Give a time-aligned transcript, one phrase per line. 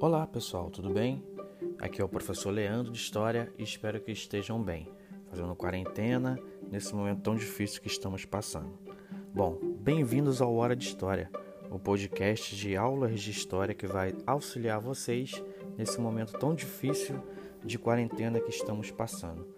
[0.00, 1.24] Olá pessoal, tudo bem?
[1.80, 4.88] Aqui é o professor Leandro de História e espero que estejam bem,
[5.28, 6.38] fazendo quarentena
[6.70, 8.78] nesse momento tão difícil que estamos passando.
[9.34, 11.28] Bom, bem-vindos ao Hora de História,
[11.68, 15.42] o podcast de aulas de história que vai auxiliar vocês
[15.76, 17.20] nesse momento tão difícil
[17.64, 19.48] de quarentena que estamos passando.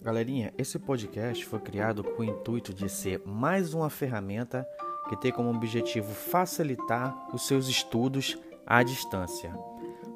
[0.00, 4.64] Galerinha, esse podcast foi criado com o intuito de ser mais uma ferramenta
[5.08, 9.56] que tem como objetivo facilitar os seus estudos à distância,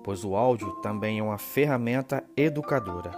[0.03, 3.13] pois o áudio também é uma ferramenta educadora.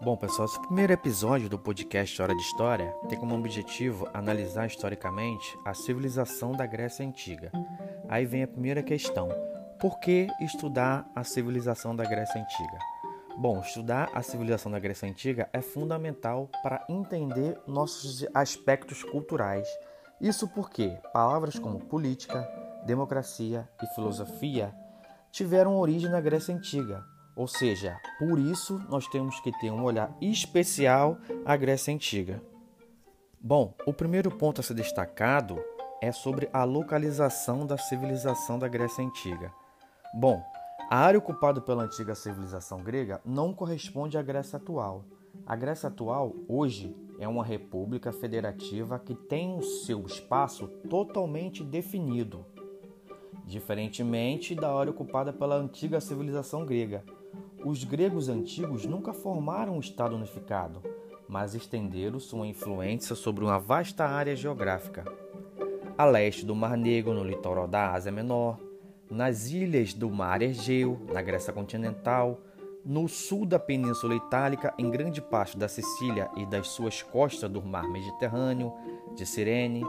[0.00, 5.58] Bom, pessoal, esse primeiro episódio do podcast Hora de História tem como objetivo analisar historicamente
[5.64, 7.50] a civilização da Grécia Antiga.
[8.08, 9.28] Aí vem a primeira questão:
[9.80, 12.78] por que estudar a civilização da Grécia Antiga?
[13.36, 19.68] Bom, estudar a civilização da Grécia Antiga é fundamental para entender nossos aspectos culturais.
[20.20, 22.48] Isso porque palavras como política,
[22.86, 24.72] democracia e filosofia
[25.30, 27.04] tiveram origem na Grécia Antiga.
[27.34, 32.40] Ou seja, por isso nós temos que ter um olhar especial à Grécia Antiga.
[33.38, 35.62] Bom, o primeiro ponto a ser destacado
[36.00, 39.52] é sobre a localização da civilização da Grécia Antiga.
[40.14, 40.42] Bom,
[40.88, 45.04] a área ocupada pela antiga civilização grega não corresponde à Grécia atual.
[45.44, 52.46] A Grécia atual, hoje, é uma república federativa que tem o seu espaço totalmente definido
[53.46, 57.04] diferentemente da área ocupada pela antiga civilização grega.
[57.64, 60.82] Os gregos antigos nunca formaram um Estado unificado,
[61.28, 65.04] mas estenderam sua influência sobre uma vasta área geográfica.
[65.96, 68.58] A leste do Mar Negro, no litoral da Ásia Menor,
[69.08, 72.40] nas ilhas do Mar Egeu, na Grécia continental,
[72.84, 77.62] no sul da Península Itálica, em grande parte da Sicília e das suas costas do
[77.62, 78.72] Mar Mediterrâneo,
[79.14, 79.84] de Cirene,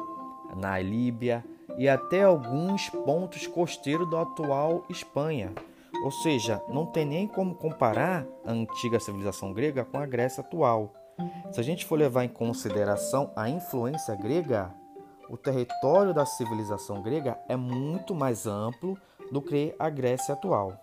[0.56, 1.44] na Líbia
[1.78, 5.54] e até alguns pontos costeiros da atual Espanha.
[6.04, 10.94] Ou seja, não tem nem como comparar a antiga civilização grega com a Grécia atual.
[11.52, 14.74] Se a gente for levar em consideração a influência grega,
[15.30, 18.98] o território da civilização grega é muito mais amplo
[19.32, 20.74] do que a Grécia atual.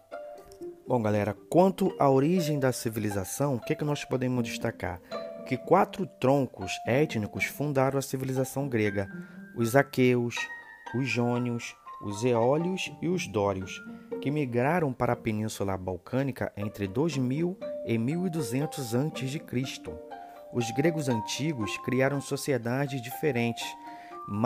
[0.87, 5.01] Bom, galera, quanto à origem da civilização, o que, é que nós podemos destacar?
[5.47, 9.09] Que quatro troncos étnicos fundaram a civilização grega:
[9.57, 10.37] os aqueus,
[10.95, 13.83] os jônios, os eólios e os dórios,
[14.21, 19.43] que migraram para a Península Balcânica entre 2000 e 1200 a.C.
[20.53, 23.65] Os gregos antigos criaram sociedades diferentes,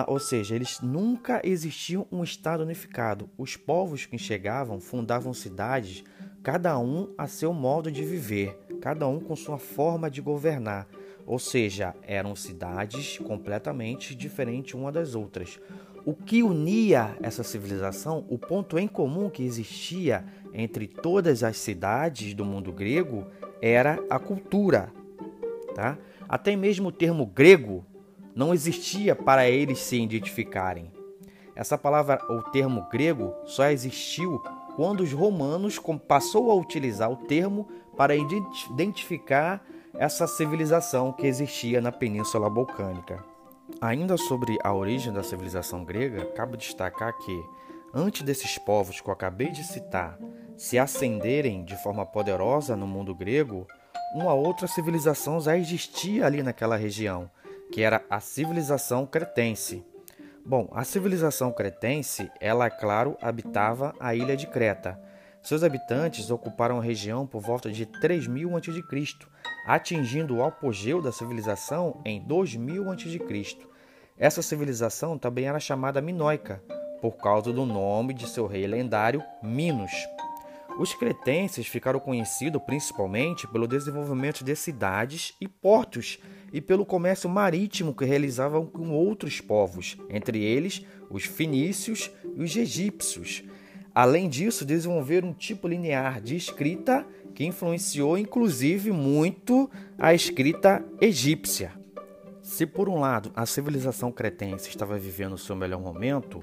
[0.07, 3.29] ou seja, eles nunca existiam um estado unificado.
[3.37, 6.03] Os povos que chegavam fundavam cidades,
[6.43, 10.89] cada um a seu modo de viver, cada um com sua forma de governar.
[11.27, 15.61] Ou seja, eram cidades completamente diferentes uma das outras.
[16.09, 20.25] O que unia essa civilização, o ponto em comum que existia
[20.55, 23.27] entre todas as cidades do mundo grego
[23.61, 24.91] era a cultura.
[25.75, 25.99] Tá?
[26.27, 27.85] Até mesmo o termo grego
[28.35, 30.91] não existia para eles se identificarem.
[31.55, 34.43] Essa palavra, o termo grego, só existiu
[34.77, 41.93] quando os romanos passou a utilizar o termo para identificar essa civilização que existia na
[41.93, 43.23] Península Balcânica.
[43.81, 47.45] Ainda sobre a origem da civilização grega, cabe destacar que,
[47.95, 50.19] antes desses povos que eu acabei de citar
[50.57, 53.69] se ascenderem de forma poderosa no mundo grego,
[54.13, 57.31] uma outra civilização já existia ali naquela região,
[57.73, 59.85] que era a civilização cretense.
[60.45, 64.99] Bom, a civilização cretense, ela, é claro, habitava a ilha de Creta.
[65.41, 68.83] Seus habitantes ocuparam a região por volta de 3000 a.C.,
[69.69, 73.59] atingindo o apogeu da civilização em 2000 a.C.
[74.17, 76.63] Essa civilização também era chamada minoica,
[77.03, 79.93] por causa do nome de seu rei lendário Minos.
[80.79, 86.19] Os cretenses ficaram conhecidos principalmente pelo desenvolvimento de cidades e portos
[86.51, 92.57] e pelo comércio marítimo que realizavam com outros povos, entre eles os fenícios e os
[92.57, 93.45] egípcios.
[93.95, 97.05] Além disso, desenvolveram um tipo linear de escrita
[97.39, 101.73] que influenciou inclusive muito a escrita egípcia.
[102.43, 106.43] Se por um lado a civilização cretense estava vivendo o seu melhor momento,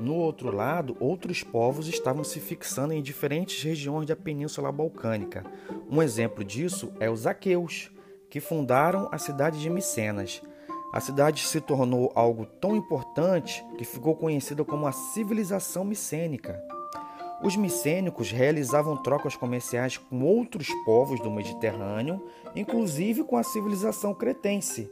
[0.00, 5.44] no outro lado, outros povos estavam se fixando em diferentes regiões da Península Balcânica.
[5.88, 7.92] Um exemplo disso é os aqueus,
[8.28, 10.42] que fundaram a cidade de Micenas.
[10.92, 16.60] A cidade se tornou algo tão importante que ficou conhecida como a civilização micênica.
[17.42, 24.90] Os micênicos realizavam trocas comerciais com outros povos do Mediterrâneo, inclusive com a civilização cretense.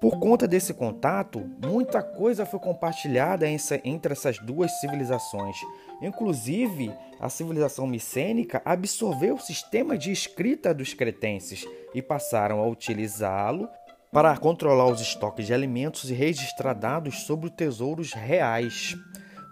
[0.00, 5.56] Por conta desse contato, muita coisa foi compartilhada entre essas duas civilizações.
[6.00, 11.64] Inclusive, a civilização micênica absorveu o sistema de escrita dos cretenses
[11.94, 13.68] e passaram a utilizá-lo
[14.10, 18.96] para controlar os estoques de alimentos e registrar dados sobre tesouros reais.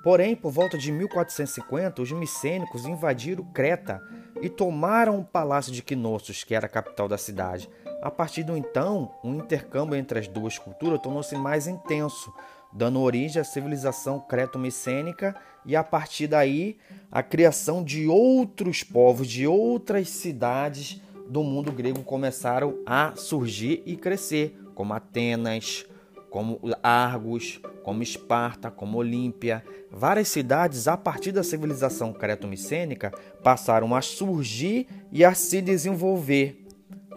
[0.02, 4.02] Porém, por volta de 1450, os micênicos invadiram Creta
[4.40, 7.68] e tomaram o palácio de Knossos, que era a capital da cidade.
[8.00, 12.32] A partir do então, o intercâmbio entre as duas culturas tornou-se mais intenso,
[12.72, 15.36] dando origem à civilização creto-micênica
[15.66, 16.78] e a partir daí
[17.10, 23.96] a criação de outros povos, de outras cidades do mundo grego começaram a surgir e
[23.96, 25.84] crescer, como Atenas,
[26.30, 29.64] como Argos, como Esparta, como Olímpia.
[29.90, 33.12] Várias cidades, a partir da civilização creto-micênica,
[33.42, 36.64] passaram a surgir e a se desenvolver,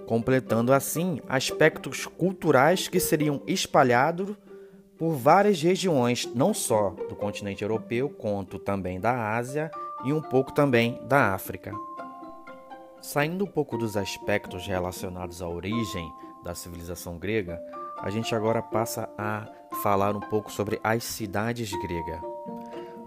[0.07, 4.35] completando assim aspectos culturais que seriam espalhados
[4.97, 9.71] por várias regiões, não só do continente europeu, quanto também da Ásia
[10.03, 11.71] e um pouco também da África.
[13.01, 16.09] Saindo um pouco dos aspectos relacionados à origem
[16.43, 17.61] da civilização grega,
[18.03, 19.47] a gente agora passa a
[19.81, 22.19] falar um pouco sobre as cidades gregas.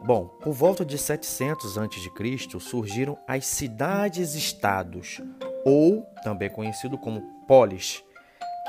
[0.03, 2.59] Bom, por volta de 700 a.C.
[2.59, 5.21] surgiram as cidades-estados,
[5.67, 8.03] ou também conhecido como polis,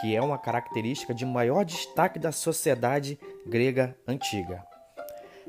[0.02, 4.66] que é uma característica de maior destaque da sociedade grega antiga.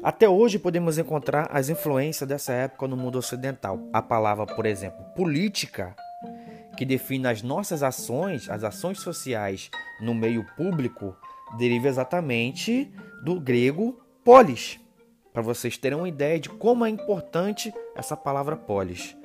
[0.01, 3.81] Até hoje podemos encontrar as influências dessa época no mundo ocidental.
[3.93, 5.97] A palavra, por exemplo, política
[6.79, 9.69] que define as nossas ações, as ações sociais
[10.01, 11.17] no meio público,
[11.59, 12.89] deriva exatamente
[13.21, 14.79] do grego polis.
[15.33, 19.17] Para vocês terem uma ideia de como é importante essa palavra polis.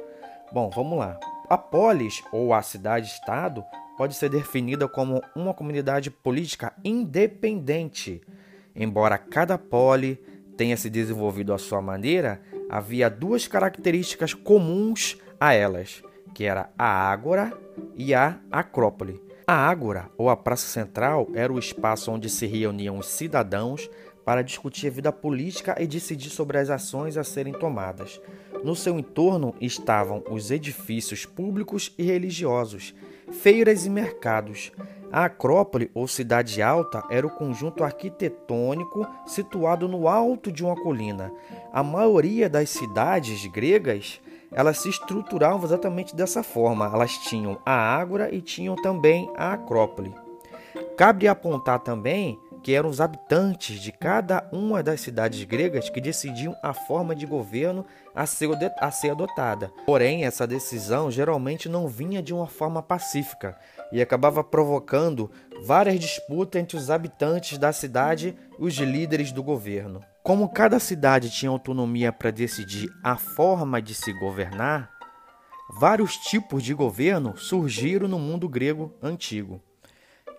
[0.51, 1.19] Bom, vamos lá.
[1.47, 3.63] A polis, ou a cidade-estado,
[3.99, 8.19] pode ser definida como uma comunidade política independente.
[8.75, 10.15] Embora cada poli
[10.57, 16.01] tenha se desenvolvido à sua maneira, havia duas características comuns a elas
[16.33, 17.53] que era a Ágora
[17.95, 19.21] e a Acrópole.
[19.45, 23.89] A Ágora, ou a Praça Central, era o espaço onde se reuniam os cidadãos
[24.25, 28.21] para discutir a vida política e decidir sobre as ações a serem tomadas.
[28.63, 32.95] No seu entorno estavam os edifícios públicos e religiosos,
[33.31, 34.71] feiras e mercados.
[35.11, 41.31] A Acrópole, ou Cidade Alta, era o conjunto arquitetônico situado no alto de uma colina.
[41.71, 44.21] A maioria das cidades gregas
[44.53, 46.85] elas se estruturavam exatamente dessa forma.
[46.85, 50.13] Elas tinham a Ágora e tinham também a Acrópole.
[50.97, 56.55] Cabe apontar também que eram os habitantes de cada uma das cidades gregas que decidiam
[56.63, 57.85] a forma de governo
[58.15, 59.69] a ser, a ser adotada.
[59.85, 63.59] Porém, essa decisão geralmente não vinha de uma forma pacífica
[63.91, 65.29] e acabava provocando
[65.65, 70.01] várias disputas entre os habitantes da cidade e os líderes do governo.
[70.23, 74.89] Como cada cidade tinha autonomia para decidir a forma de se governar,
[75.77, 79.61] vários tipos de governo surgiram no mundo grego antigo.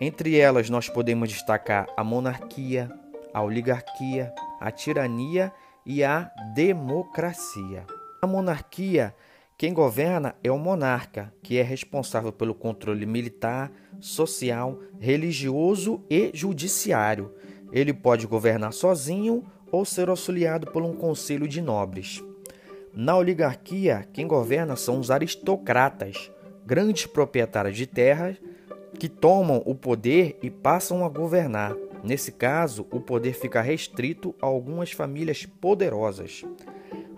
[0.00, 2.90] Entre elas, nós podemos destacar a monarquia,
[3.34, 5.52] a oligarquia, a tirania
[5.84, 7.84] e a democracia.
[8.22, 9.14] A monarquia,
[9.58, 13.70] quem governa é o monarca, que é responsável pelo controle militar,
[14.00, 17.34] social, religioso e judiciário.
[17.70, 19.44] Ele pode governar sozinho
[19.74, 22.22] ou ser auxiliado por um conselho de nobres.
[22.92, 26.30] Na oligarquia, quem governa são os aristocratas,
[26.64, 28.36] grandes proprietários de terras
[29.00, 31.74] que tomam o poder e passam a governar.
[32.04, 36.44] Nesse caso, o poder fica restrito a algumas famílias poderosas.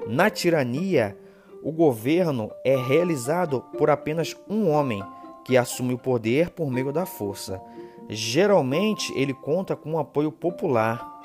[0.06, 1.14] Na tirania,
[1.62, 5.02] o governo é realizado por apenas um homem
[5.44, 7.60] que assume o poder por meio da força.
[8.08, 11.15] Geralmente, ele conta com um apoio popular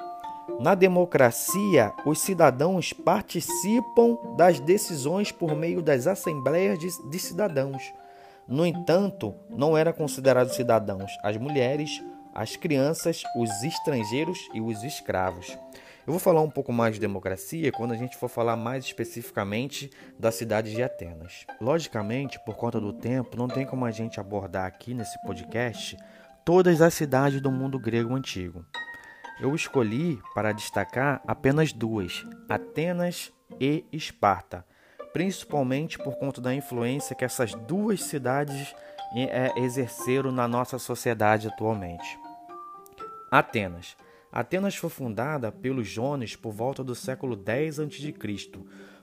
[0.59, 7.81] na democracia, os cidadãos participam das decisões por meio das assembleias de, de cidadãos.
[8.47, 12.01] No entanto, não eram considerados cidadãos as mulheres,
[12.33, 15.57] as crianças, os estrangeiros e os escravos.
[16.05, 19.91] Eu vou falar um pouco mais de democracia quando a gente for falar mais especificamente
[20.19, 21.45] da cidade de Atenas.
[21.59, 25.95] Logicamente, por conta do tempo, não tem como a gente abordar aqui nesse podcast
[26.43, 28.65] todas as cidades do mundo grego antigo.
[29.41, 34.63] Eu escolhi para destacar apenas duas: Atenas e Esparta,
[35.11, 38.75] principalmente por conta da influência que essas duas cidades
[39.15, 42.19] é, exerceram na nossa sociedade atualmente.
[43.31, 43.97] Atenas.
[44.31, 48.13] Atenas foi fundada pelos Jones por volta do século 10 a.C.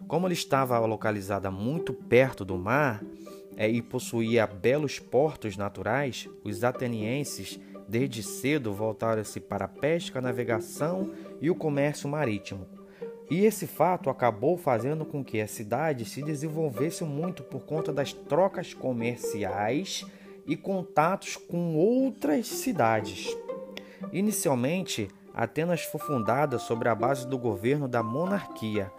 [0.07, 3.03] Como ela estava localizada muito perto do mar
[3.57, 10.23] é, e possuía belos portos naturais, os atenienses desde cedo, voltaram-se para a pesca, a
[10.23, 12.67] navegação e o comércio marítimo.
[13.31, 18.13] E esse fato acabou fazendo com que a cidade se desenvolvesse muito por conta das
[18.13, 20.05] trocas comerciais
[20.47, 23.37] e contatos com outras cidades.
[24.13, 28.91] Inicialmente, Atenas foi fundada sobre a base do governo da monarquia.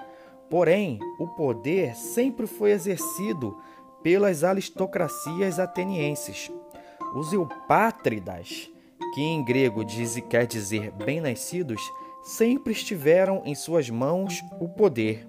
[0.49, 3.57] Porém, o poder sempre foi exercido
[4.03, 6.51] pelas aristocracias atenienses.
[7.15, 8.71] Os eupátridas,
[9.13, 11.81] que em grego diz, quer dizer bem-nascidos,
[12.23, 15.27] sempre estiveram em suas mãos o poder.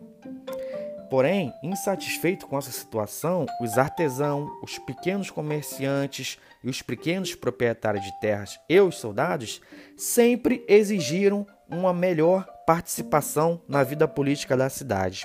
[1.10, 8.20] Porém, insatisfeito com essa situação, os artesãos, os pequenos comerciantes e os pequenos proprietários de
[8.20, 9.60] terras e os soldados
[9.96, 15.24] sempre exigiram uma melhor participação na vida política da cidade.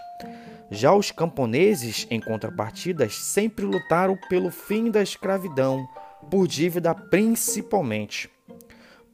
[0.72, 5.88] Já os camponeses, em contrapartidas, sempre lutaram pelo fim da escravidão,
[6.32, 8.35] por dívida principalmente.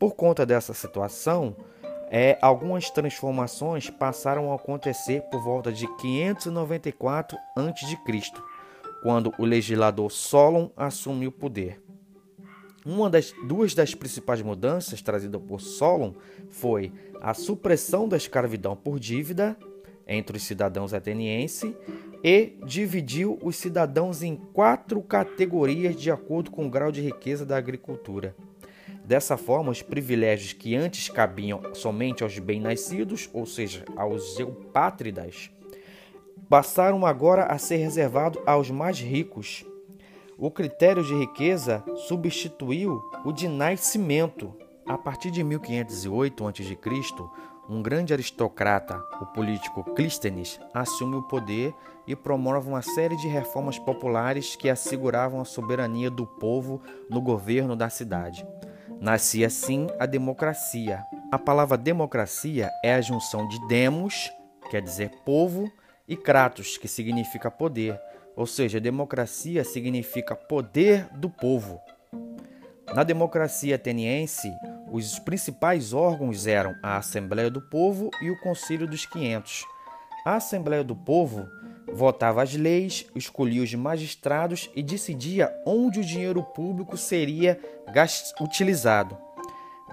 [0.02, 1.56] Por conta dessa situação,
[2.10, 8.32] é, algumas transformações passaram a acontecer por volta de 594 a.C.,
[9.04, 11.80] quando o legislador Solon assumiu o poder.
[12.84, 16.14] Uma das duas das principais mudanças trazidas por Solon
[16.50, 16.92] foi
[17.22, 19.56] a supressão da escravidão por dívida
[20.08, 21.76] entre os cidadãos atenienses
[22.24, 27.56] e dividiu os cidadãos em quatro categorias de acordo com o grau de riqueza da
[27.56, 28.36] agricultura.
[29.12, 35.52] Dessa forma, os privilégios que antes cabiam somente aos bem-nascidos, ou seja, aos eupátridas,
[36.48, 39.66] passaram agora a ser reservados aos mais ricos.
[40.38, 44.56] O critério de riqueza substituiu o de nascimento.
[44.88, 46.78] A partir de 1508 a.C.,
[47.68, 51.76] um grande aristocrata, o político Clístenes, assume o poder
[52.08, 57.76] e promove uma série de reformas populares que asseguravam a soberania do povo no governo
[57.76, 58.48] da cidade.
[59.02, 61.04] Nascia assim a democracia.
[61.32, 64.32] A palavra democracia é a junção de demos,
[64.70, 65.72] quer dizer povo,
[66.08, 68.00] e kratos, que significa poder.
[68.36, 71.82] Ou seja, democracia significa poder do povo.
[72.94, 74.54] Na democracia ateniense,
[74.92, 79.66] os principais órgãos eram a Assembleia do Povo e o Conselho dos Quinhentos.
[80.24, 81.50] A Assembleia do Povo
[81.94, 87.60] votava as leis, escolhia os magistrados e decidia onde o dinheiro público seria
[88.40, 89.18] utilizado.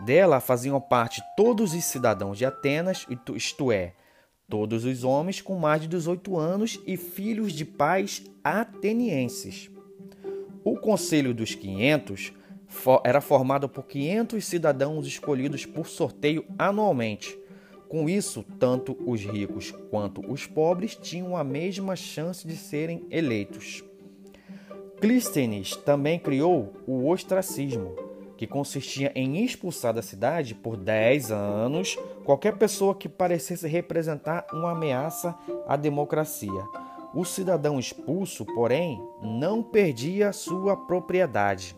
[0.05, 3.95] Dela faziam parte todos os cidadãos de Atenas, isto é,
[4.49, 9.71] todos os homens com mais de 18 anos e filhos de pais atenienses.
[10.65, 12.33] O Conselho dos 500
[13.03, 17.37] era formado por 500 cidadãos escolhidos por sorteio anualmente
[17.89, 23.83] com isso, tanto os ricos quanto os pobres tinham a mesma chance de serem eleitos.
[25.01, 27.95] Clístenes também criou o ostracismo,
[28.37, 34.73] que consistia em expulsar da cidade por 10 anos qualquer pessoa que parecesse representar uma
[34.73, 35.35] ameaça
[35.67, 36.63] à democracia.
[37.15, 41.77] O cidadão expulso, porém, não perdia sua propriedade.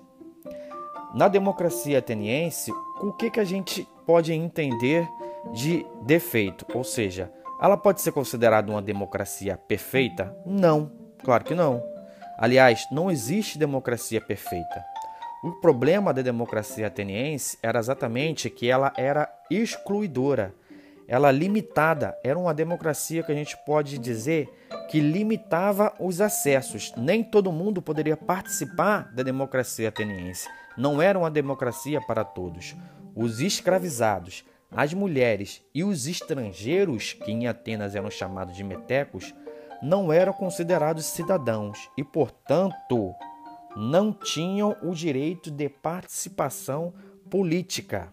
[1.15, 5.09] Na democracia ateniense, o que, que a gente pode entender
[5.53, 10.35] de defeito, ou seja, ela pode ser considerada uma democracia perfeita?
[10.47, 10.91] Não,
[11.23, 11.83] claro que não.
[12.39, 14.85] Aliás, não existe democracia perfeita.
[15.43, 20.55] O problema da democracia ateniense era exatamente que ela era excluidora,
[21.11, 24.49] ela limitada, era uma democracia que a gente pode dizer
[24.89, 26.93] que limitava os acessos.
[26.97, 30.49] Nem todo mundo poderia participar da democracia ateniense.
[30.79, 32.77] Não era uma democracia para todos.
[33.13, 39.35] Os escravizados, as mulheres e os estrangeiros, que em Atenas eram chamados de metecos,
[39.83, 43.15] não eram considerados cidadãos e, portanto,
[43.77, 46.93] não tinham o direito de participação
[47.29, 48.13] política.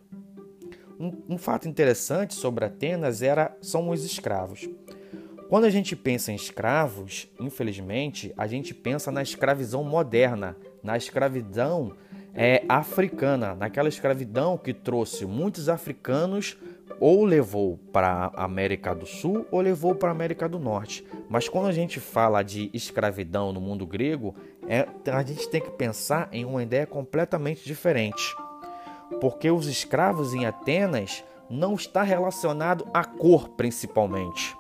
[1.00, 4.68] Um, um, fato interessante sobre Atenas era são os escravos.
[5.50, 11.96] Quando a gente pensa em escravos, infelizmente, a gente pensa na escravidão moderna, na escravidão
[12.38, 16.56] é, africana, naquela escravidão que trouxe muitos africanos
[17.00, 21.04] ou levou para a América do Sul ou levou para a América do Norte.
[21.28, 24.36] Mas quando a gente fala de escravidão no mundo grego,
[24.68, 28.36] é, a gente tem que pensar em uma ideia completamente diferente.
[29.20, 34.56] Porque os escravos em Atenas não está relacionado à cor principalmente.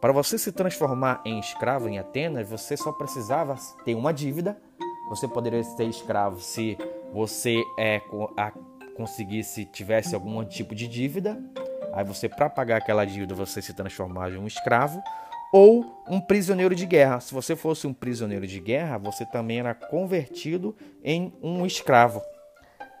[0.00, 4.60] Para você se transformar em escravo em Atenas, você só precisava ter uma dívida.
[5.08, 6.76] Você poderia ser escravo se
[7.12, 8.00] você é,
[8.36, 8.52] a,
[8.96, 11.38] conseguisse, tivesse algum tipo de dívida,
[11.92, 15.02] aí você, para pagar aquela dívida, você se transformava em um escravo,
[15.52, 17.20] ou um prisioneiro de guerra.
[17.20, 22.20] Se você fosse um prisioneiro de guerra, você também era convertido em um escravo.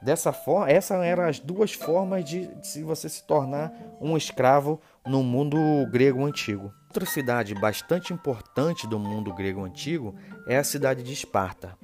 [0.00, 5.22] Dessa forma, essas eram as duas formas de, de você se tornar um escravo no
[5.22, 5.58] mundo
[5.90, 6.72] grego antigo.
[6.88, 10.14] Outra cidade bastante importante do mundo grego antigo
[10.46, 11.76] é a cidade de Esparta,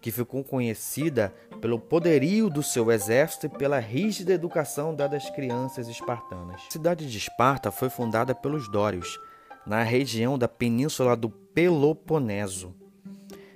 [0.00, 5.88] que ficou conhecida pelo poderio do seu exército e pela rígida educação dada às crianças
[5.88, 6.62] espartanas.
[6.68, 9.18] A cidade de Esparta foi fundada pelos Dórios,
[9.66, 12.74] na região da península do Peloponeso.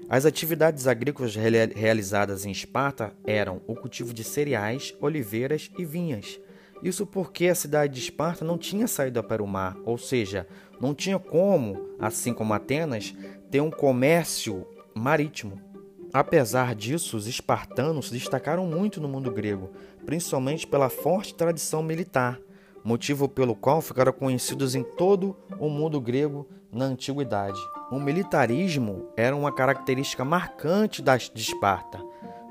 [0.09, 6.40] As atividades agrícolas realizadas em Esparta eram o cultivo de cereais, oliveiras e vinhas.
[6.83, 10.49] Isso porque a cidade de Esparta não tinha saído para o mar, ou seja,
[10.80, 13.14] não tinha como, assim como Atenas,
[13.50, 15.70] ter um comércio marítimo.
[16.12, 19.71] Apesar disso, os espartanos se destacaram muito no mundo grego,
[20.05, 22.38] principalmente pela forte tradição militar,
[22.83, 27.61] motivo pelo qual ficaram conhecidos em todo o mundo grego na antiguidade.
[27.93, 32.00] O militarismo era uma característica marcante de Esparta.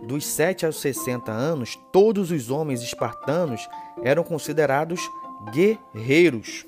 [0.07, 3.67] Dos 7 aos 60 anos, todos os homens espartanos
[4.01, 5.01] eram considerados
[5.51, 6.65] guerreiros.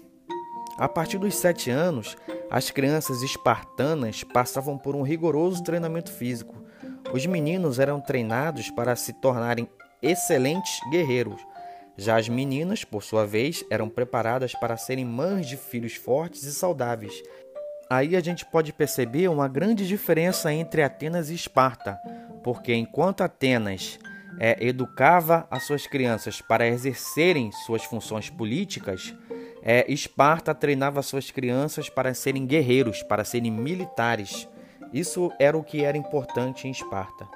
[0.77, 2.17] A partir dos 7 anos,
[2.49, 6.60] as crianças espartanas passavam por um rigoroso treinamento físico.
[7.13, 9.67] Os meninos eram treinados para se tornarem
[10.01, 11.41] excelentes guerreiros.
[11.97, 16.53] Já as meninas, por sua vez, eram preparadas para serem mães de filhos fortes e
[16.53, 17.13] saudáveis.
[17.89, 21.99] Aí a gente pode perceber uma grande diferença entre Atenas e Esparta,
[22.41, 23.99] porque enquanto Atenas
[24.39, 29.13] é, educava as suas crianças para exercerem suas funções políticas,
[29.61, 34.47] é, Esparta treinava suas crianças para serem guerreiros, para serem militares.
[34.93, 37.27] Isso era o que era importante em Esparta.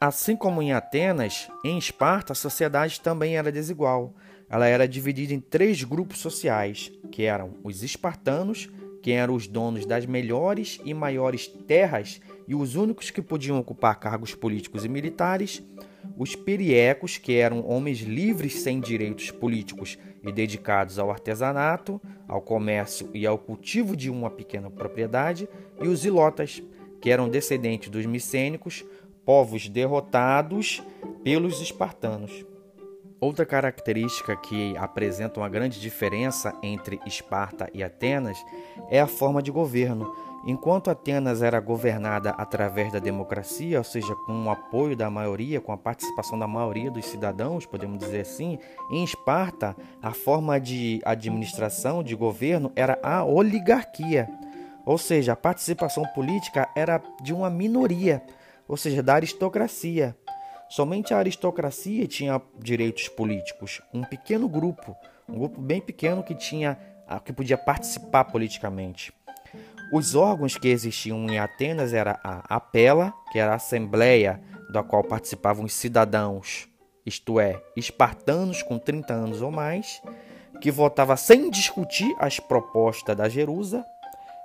[0.00, 4.14] Assim como em Atenas, em Esparta a sociedade também era desigual.
[4.48, 8.68] Ela era dividida em três grupos sociais, que eram os espartanos,
[9.02, 13.98] que eram os donos das melhores e maiores terras e os únicos que podiam ocupar
[13.98, 15.62] cargos políticos e militares,
[16.16, 23.08] os periecos, que eram homens livres sem direitos políticos e dedicados ao artesanato, ao comércio
[23.14, 25.48] e ao cultivo de uma pequena propriedade,
[25.80, 26.62] e os ilotas,
[27.00, 28.84] que eram descendentes dos micênicos,
[29.24, 30.82] povos derrotados
[31.22, 32.44] pelos espartanos.
[33.20, 38.38] Outra característica que apresenta uma grande diferença entre Esparta e Atenas
[38.90, 40.10] é a forma de governo
[40.44, 45.70] Enquanto Atenas era governada através da democracia, ou seja, com o apoio da maioria, com
[45.70, 48.58] a participação da maioria dos cidadãos, podemos dizer assim,
[48.90, 54.30] em Esparta, a forma de administração, de governo, era a oligarquia.
[54.84, 58.22] Ou seja, a participação política era de uma minoria,
[58.66, 60.16] ou seja, da aristocracia.
[60.68, 64.96] Somente a aristocracia tinha direitos políticos, um pequeno grupo,
[65.28, 66.78] um grupo bem pequeno que tinha
[67.24, 69.12] que podia participar politicamente.
[69.92, 74.40] Os órgãos que existiam em Atenas era a Apela, que era a assembleia
[74.72, 76.68] da qual participavam os cidadãos,
[77.04, 80.00] isto é, espartanos com 30 anos ou mais,
[80.60, 83.84] que votava sem discutir as propostas da Jerusa,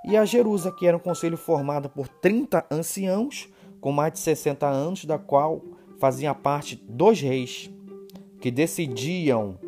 [0.08, 3.50] e a Jerusa, que era um conselho formado por 30 anciãos
[3.82, 5.62] com mais de 60 anos, da qual
[6.00, 7.70] fazia parte dos reis,
[8.42, 9.60] que decidiam,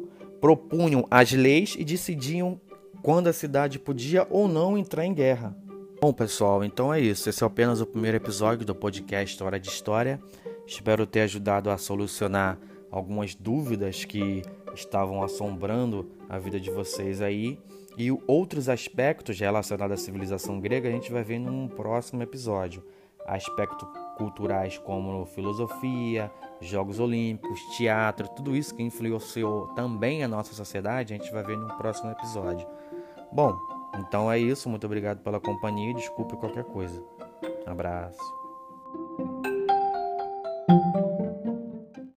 [0.42, 2.60] propunham as leis e decidiam
[3.02, 5.56] quando a cidade podia ou não entrar em guerra.
[6.02, 7.30] Bom, pessoal, então é isso.
[7.30, 10.20] Esse é apenas o primeiro episódio do podcast Hora de História.
[10.66, 12.60] Espero ter ajudado a solucionar
[12.92, 14.42] algumas dúvidas que
[14.80, 17.60] estavam assombrando a vida de vocês aí.
[17.98, 22.84] E outros aspectos relacionados à civilização grega a gente vai ver num próximo episódio.
[23.26, 23.88] Aspectos
[24.18, 31.18] culturais como filosofia, Jogos Olímpicos, teatro, tudo isso que influenciou também a nossa sociedade, a
[31.18, 32.68] gente vai ver no próximo episódio.
[33.32, 33.58] Bom,
[33.98, 34.70] então é isso.
[34.70, 37.04] Muito obrigado pela companhia desculpe qualquer coisa.
[37.66, 38.22] Abraço.